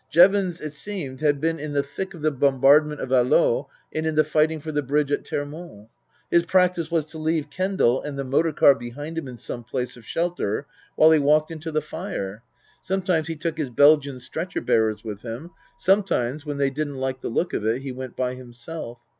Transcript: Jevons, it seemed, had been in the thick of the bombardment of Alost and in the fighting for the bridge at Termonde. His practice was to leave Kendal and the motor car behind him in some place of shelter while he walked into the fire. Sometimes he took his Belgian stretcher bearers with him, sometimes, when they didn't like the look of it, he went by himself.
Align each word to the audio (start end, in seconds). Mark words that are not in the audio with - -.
Jevons, 0.09 0.59
it 0.61 0.73
seemed, 0.73 1.21
had 1.21 1.39
been 1.39 1.59
in 1.59 1.73
the 1.73 1.83
thick 1.83 2.15
of 2.15 2.23
the 2.23 2.31
bombardment 2.31 2.99
of 3.01 3.11
Alost 3.11 3.69
and 3.93 4.07
in 4.07 4.15
the 4.15 4.23
fighting 4.23 4.59
for 4.59 4.71
the 4.71 4.81
bridge 4.81 5.11
at 5.11 5.23
Termonde. 5.23 5.89
His 6.31 6.43
practice 6.43 6.89
was 6.89 7.05
to 7.05 7.19
leave 7.19 7.51
Kendal 7.51 8.01
and 8.01 8.17
the 8.17 8.23
motor 8.23 8.51
car 8.51 8.73
behind 8.73 9.15
him 9.15 9.27
in 9.27 9.37
some 9.37 9.63
place 9.63 9.95
of 9.95 10.03
shelter 10.03 10.65
while 10.95 11.11
he 11.11 11.19
walked 11.19 11.51
into 11.51 11.71
the 11.71 11.81
fire. 11.83 12.41
Sometimes 12.81 13.27
he 13.27 13.35
took 13.35 13.59
his 13.59 13.69
Belgian 13.69 14.19
stretcher 14.19 14.59
bearers 14.61 15.03
with 15.03 15.21
him, 15.21 15.51
sometimes, 15.77 16.47
when 16.47 16.57
they 16.57 16.71
didn't 16.71 16.97
like 16.97 17.21
the 17.21 17.29
look 17.29 17.53
of 17.53 17.63
it, 17.63 17.83
he 17.83 17.91
went 17.91 18.15
by 18.15 18.33
himself. 18.33 18.97